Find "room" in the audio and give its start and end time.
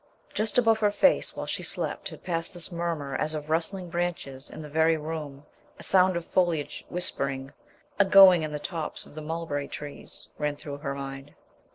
4.97-5.45